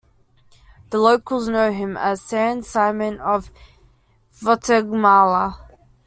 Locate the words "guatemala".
4.41-5.59